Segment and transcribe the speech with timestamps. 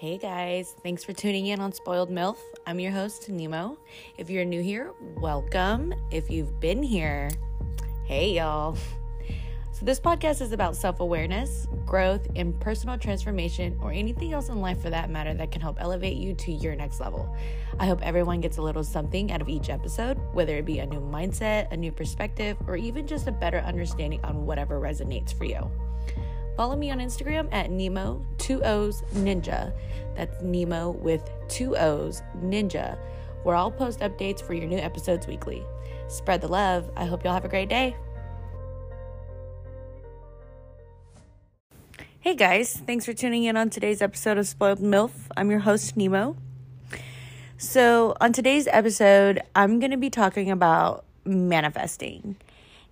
[0.00, 2.38] Hey guys, thanks for tuning in on Spoiled MILF.
[2.66, 3.76] I'm your host, Nemo.
[4.16, 5.92] If you're new here, welcome.
[6.10, 7.28] If you've been here,
[8.06, 8.78] hey y'all.
[9.72, 14.62] So, this podcast is about self awareness, growth, and personal transformation, or anything else in
[14.62, 17.36] life for that matter that can help elevate you to your next level.
[17.78, 20.86] I hope everyone gets a little something out of each episode, whether it be a
[20.86, 25.44] new mindset, a new perspective, or even just a better understanding on whatever resonates for
[25.44, 25.70] you.
[26.60, 29.72] Follow me on Instagram at Nemo two O's Ninja.
[30.14, 32.98] That's Nemo with two O's Ninja,
[33.44, 35.64] where I'll post updates for your new episodes weekly.
[36.08, 36.90] Spread the love.
[36.98, 37.96] I hope y'all have a great day.
[42.18, 45.12] Hey guys, thanks for tuning in on today's episode of Spoiled MILF.
[45.38, 46.36] I'm your host, Nemo.
[47.56, 52.36] So, on today's episode, I'm going to be talking about manifesting.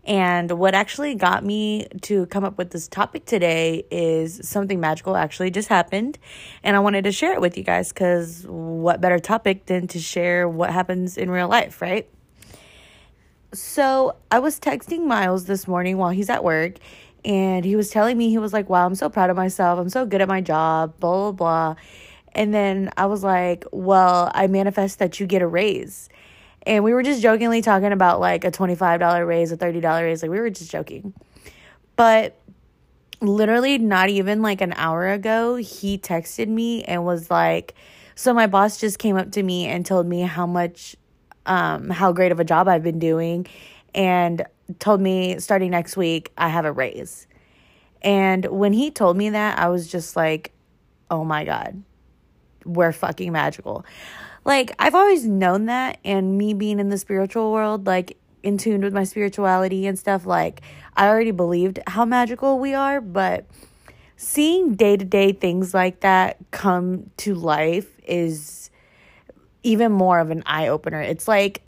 [0.09, 5.15] And what actually got me to come up with this topic today is something magical
[5.15, 6.19] actually just happened.
[6.63, 9.99] And I wanted to share it with you guys because what better topic than to
[9.99, 12.09] share what happens in real life, right?
[13.53, 16.77] So I was texting Miles this morning while he's at work.
[17.23, 19.79] And he was telling me, he was like, wow, I'm so proud of myself.
[19.79, 21.75] I'm so good at my job, blah, blah, blah.
[22.33, 26.09] And then I was like, well, I manifest that you get a raise.
[26.69, 30.21] And we were just jokingly talking about like a $25 raise, a $30 raise.
[30.21, 31.15] Like we were just joking.
[31.97, 32.39] But
[33.23, 37.75] literally, not even like an hour ago, he texted me and was like,
[38.15, 40.95] So my boss just came up to me and told me how much,
[41.47, 43.47] um, how great of a job I've been doing
[43.95, 44.45] and
[44.79, 47.27] told me starting next week, I have a raise.
[48.03, 50.53] And when he told me that, I was just like,
[51.11, 51.83] Oh my God,
[52.67, 53.87] we're fucking magical
[54.49, 58.81] like I've always known that and me being in the spiritual world like in tune
[58.81, 60.63] with my spirituality and stuff like
[60.97, 63.45] I already believed how magical we are but
[64.17, 68.71] seeing day-to-day things like that come to life is
[69.63, 71.01] even more of an eye opener.
[71.01, 71.63] It's like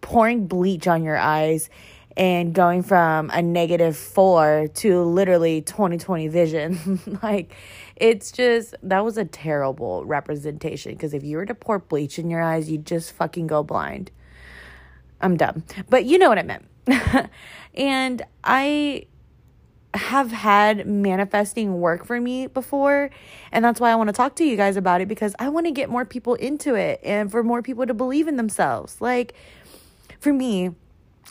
[0.00, 1.68] pouring bleach on your eyes
[2.16, 7.00] and going from a negative 4 to literally 2020 vision.
[7.22, 7.54] like
[7.96, 12.30] it's just that was a terrible representation because if you were to pour bleach in
[12.30, 14.10] your eyes, you'd just fucking go blind.
[15.20, 15.64] I'm dumb.
[15.88, 16.64] But you know what I meant.
[17.74, 19.06] and I
[19.94, 23.10] have had manifesting work for me before.
[23.50, 25.66] And that's why I want to talk to you guys about it because I want
[25.66, 29.00] to get more people into it and for more people to believe in themselves.
[29.00, 29.34] Like
[30.20, 30.72] for me,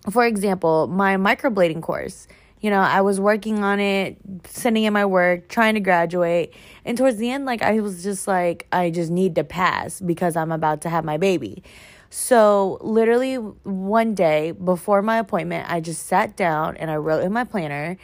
[0.09, 2.27] for example, my microblading course
[2.65, 6.51] you know, I was working on it, sending in my work, trying to graduate.
[6.83, 10.35] And towards the end, like, I was just like, I just need to pass because
[10.35, 11.61] I'm about to have my baby.
[12.09, 17.31] So, literally, one day before my appointment, I just sat down and I wrote in
[17.31, 17.97] my planner.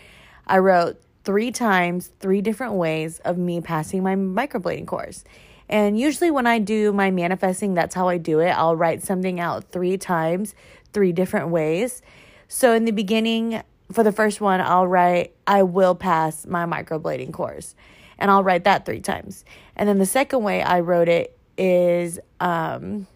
[0.45, 5.23] I wrote three times, three different ways of me passing my microblading course.
[5.71, 8.49] And usually, when I do my manifesting, that's how I do it.
[8.49, 10.53] I'll write something out three times,
[10.91, 12.01] three different ways.
[12.49, 17.31] So, in the beginning, for the first one, I'll write, I will pass my microblading
[17.31, 17.75] course.
[18.19, 19.45] And I'll write that three times.
[19.75, 23.07] And then the second way I wrote it is, um,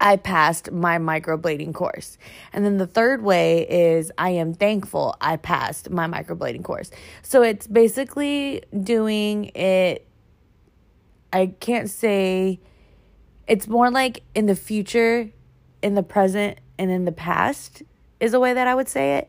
[0.00, 2.18] I passed my microblading course.
[2.52, 6.90] And then the third way is I am thankful I passed my microblading course.
[7.22, 10.06] So it's basically doing it,
[11.32, 12.60] I can't say,
[13.46, 15.30] it's more like in the future,
[15.82, 17.82] in the present, and in the past
[18.20, 19.28] is a way that I would say it.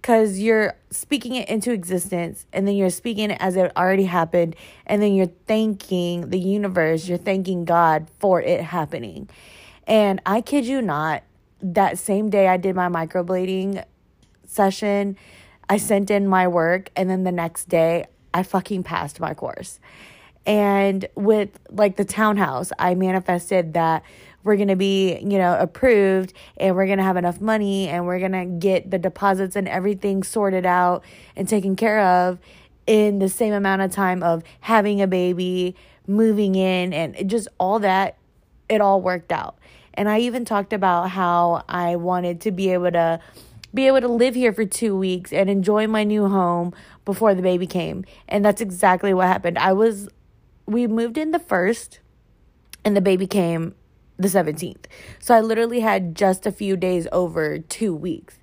[0.00, 4.56] Because you're speaking it into existence and then you're speaking it as it already happened
[4.86, 9.28] and then you're thanking the universe you're thanking god for it happening.
[9.86, 11.22] And i kid you not
[11.62, 13.84] that same day i did my microblading
[14.46, 15.18] session
[15.68, 19.78] i sent in my work and then the next day i fucking passed my course
[20.46, 24.02] and with like the townhouse i manifested that
[24.42, 28.06] we're going to be, you know, approved and we're going to have enough money and
[28.06, 31.04] we're going to get the deposits and everything sorted out
[31.36, 32.38] and taken care of
[32.86, 37.78] in the same amount of time of having a baby, moving in, and just all
[37.78, 38.16] that.
[38.68, 39.56] It all worked out.
[39.94, 43.20] And I even talked about how I wanted to be able to
[43.72, 46.72] be able to live here for 2 weeks and enjoy my new home
[47.04, 48.04] before the baby came.
[48.28, 49.58] And that's exactly what happened.
[49.58, 50.08] I was
[50.70, 51.98] we moved in the first
[52.84, 53.74] and the baby came
[54.18, 54.84] the 17th.
[55.18, 58.38] So I literally had just a few days over two weeks.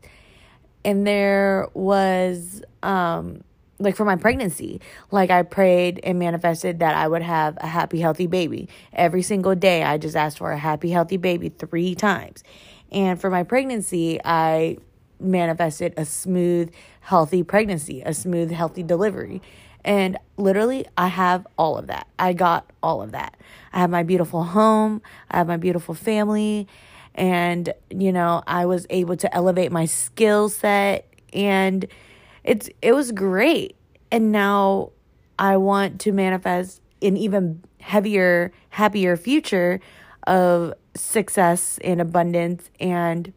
[0.83, 3.43] And there was, um,
[3.79, 4.81] like for my pregnancy,
[5.11, 8.67] like I prayed and manifested that I would have a happy, healthy baby.
[8.91, 12.43] Every single day, I just asked for a happy, healthy baby three times.
[12.91, 14.77] And for my pregnancy, I
[15.19, 19.41] manifested a smooth, healthy pregnancy, a smooth, healthy delivery.
[19.87, 22.07] And literally, I have all of that.
[22.19, 23.37] I got all of that.
[23.71, 25.01] I have my beautiful home,
[25.31, 26.67] I have my beautiful family,
[27.15, 31.87] and you know, I was able to elevate my skill set and
[32.43, 33.77] it's it was great.
[34.11, 34.91] And now
[35.39, 39.79] I want to manifest an even heavier, happier future
[40.27, 43.31] of success and abundance and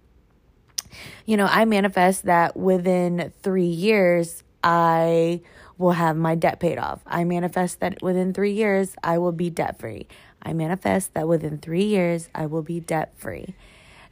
[1.25, 5.43] you know, I manifest that within 3 years I
[5.81, 7.01] will have my debt paid off.
[7.07, 10.07] I manifest that within 3 years I will be debt free.
[10.43, 13.55] I manifest that within 3 years I will be debt free.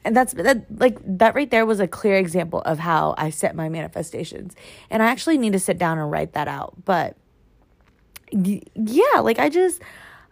[0.03, 3.55] And that's that like that right there was a clear example of how I set
[3.55, 4.57] my manifestations.
[4.89, 6.73] And I actually need to sit down and write that out.
[6.87, 7.17] But
[8.33, 9.83] yeah, like I just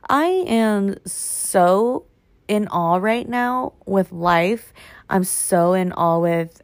[0.09, 2.07] I am so
[2.49, 4.73] in awe right now with life.
[5.11, 6.63] I'm so in awe with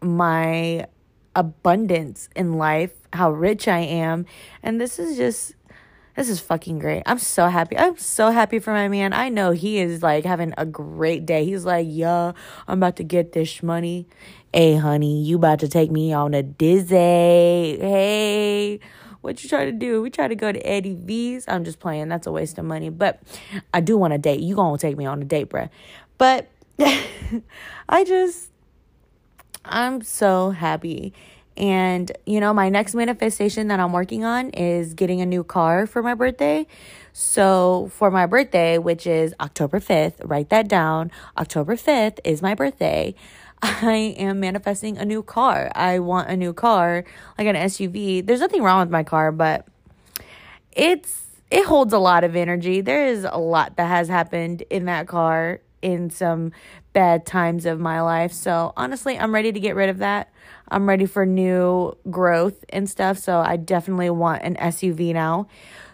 [0.00, 0.86] my
[1.34, 4.26] abundance in life, how rich I am.
[4.62, 5.54] And this is just
[6.14, 7.02] this is fucking great.
[7.06, 7.78] I'm so happy.
[7.78, 9.14] I'm so happy for my man.
[9.14, 11.46] I know he is like having a great day.
[11.46, 12.32] He's like, yeah,
[12.68, 14.06] I'm about to get this money.
[14.52, 17.78] Hey, honey, you about to take me on a Disney.
[17.78, 18.80] Hey,
[19.22, 20.02] what you trying to do?
[20.02, 21.46] We try to go to Eddie V's.
[21.48, 22.08] I'm just playing.
[22.08, 22.90] That's a waste of money.
[22.90, 23.22] But
[23.72, 24.40] I do want a date.
[24.40, 25.70] You gonna take me on a date, bruh.
[26.18, 26.50] But
[27.88, 28.51] I just,
[29.64, 31.12] I'm so happy.
[31.56, 35.86] And, you know, my next manifestation that I'm working on is getting a new car
[35.86, 36.66] for my birthday.
[37.12, 41.10] So, for my birthday, which is October 5th, write that down.
[41.36, 43.14] October 5th is my birthday.
[43.62, 45.70] I am manifesting a new car.
[45.74, 47.04] I want a new car,
[47.36, 48.26] like an SUV.
[48.26, 49.66] There's nothing wrong with my car, but
[50.72, 52.80] it's it holds a lot of energy.
[52.80, 56.52] There is a lot that has happened in that car in some
[56.92, 58.32] bad times of my life.
[58.32, 60.32] So, honestly, I'm ready to get rid of that.
[60.72, 63.18] I'm ready for new growth and stuff.
[63.18, 65.46] So I definitely want an SUV now.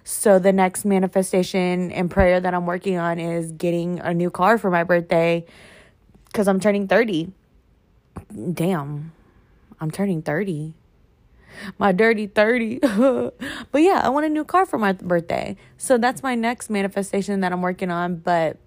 [0.04, 4.56] So the next manifestation and prayer that I'm working on is getting a new car
[4.56, 5.44] for my birthday
[6.26, 7.32] because I'm turning 30.
[8.54, 9.12] Damn,
[9.80, 10.74] I'm turning 30.
[11.76, 12.78] My dirty 30.
[13.72, 15.56] but yeah, I want a new car for my birthday.
[15.76, 18.16] So that's my next manifestation that I'm working on.
[18.16, 18.58] But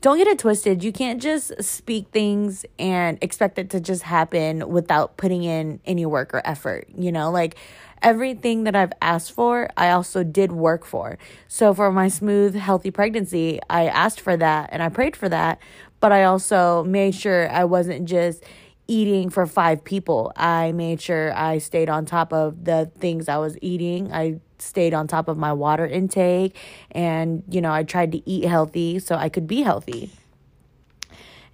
[0.00, 0.84] don't get it twisted.
[0.84, 6.06] You can't just speak things and expect it to just happen without putting in any
[6.06, 6.86] work or effort.
[6.96, 7.56] You know, like
[8.02, 11.18] everything that I've asked for, I also did work for.
[11.48, 15.58] So for my smooth, healthy pregnancy, I asked for that and I prayed for that.
[16.00, 18.44] But I also made sure I wasn't just
[18.88, 20.32] eating for five people.
[20.34, 24.12] I made sure I stayed on top of the things I was eating.
[24.12, 26.56] I stayed on top of my water intake
[26.90, 30.10] and, you know, I tried to eat healthy so I could be healthy.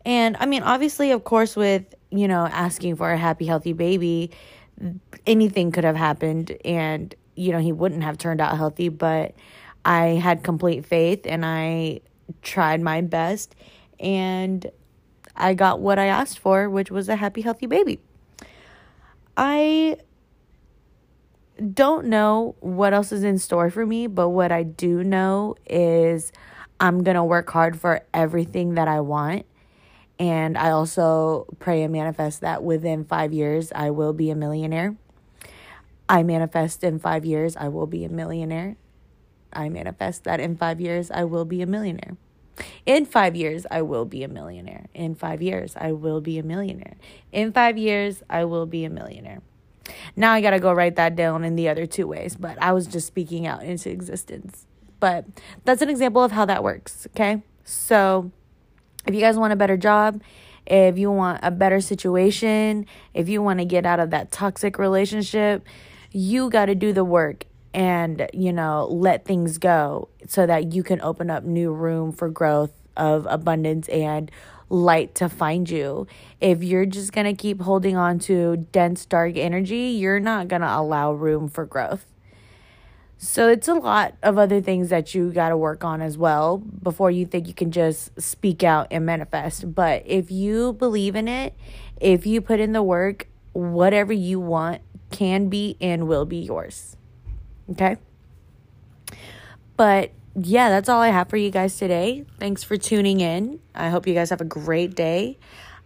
[0.07, 4.31] And I mean, obviously, of course, with, you know, asking for a happy, healthy baby,
[5.27, 9.35] anything could have happened and, you know, he wouldn't have turned out healthy, but
[9.85, 12.01] I had complete faith and I
[12.43, 13.55] tried my best
[13.99, 14.71] and
[15.37, 18.01] I got what I asked for, which was a happy, healthy baby.
[19.37, 19.97] I
[21.73, 26.33] don't know what else is in store for me, but what I do know is
[26.81, 29.47] I'm going to work hard for everything that I want.
[30.19, 34.97] And I also pray and manifest that within five years, I will be a millionaire.
[36.09, 38.77] I manifest in five years, I will be a millionaire.
[39.53, 42.17] I manifest that in five years, I will be a millionaire.
[42.87, 44.87] In five years, I will be a millionaire.
[44.95, 46.97] In five years, I will be a millionaire.
[47.33, 49.41] In five years, I will be a millionaire.
[50.17, 52.73] Now I got to go write that down in the other two ways, but I
[52.73, 54.67] was just speaking out into existence.
[55.01, 55.27] But
[55.65, 57.43] that's an example of how that works, okay?
[57.65, 58.31] So
[59.07, 60.23] if you guys want a better job,
[60.67, 64.79] if you want a better situation, if you want to get out of that toxic
[64.79, 65.67] relationship,
[66.11, 70.83] you got to do the work and, you know, let things go so that you
[70.83, 74.31] can open up new room for growth of abundance and
[74.71, 76.07] light to find you.
[76.41, 80.63] If you're just going to keep holding on to dense, dark energy, you're not going
[80.63, 82.07] to allow room for growth.
[83.19, 86.59] So it's a lot of other things that you got to work on as well
[86.59, 89.75] before you think you can just speak out and manifest.
[89.75, 91.55] But if you believe in it,
[92.01, 96.97] if you put in the work, whatever you want can be and will be yours.
[97.71, 97.97] Okay?
[99.77, 102.25] But yeah, that's all I have for you guys today.
[102.39, 103.61] Thanks for tuning in.
[103.75, 105.39] I hope you guys have a great day.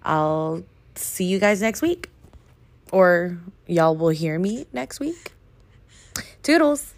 [0.02, 2.10] I'll see you guys next week.
[2.90, 5.32] Or y'all will hear me next week.
[6.42, 6.94] Toodles.